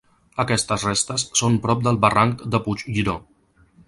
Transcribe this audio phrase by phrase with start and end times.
[0.43, 3.15] Aquestes restes són prop del barranc de Puig Lliró.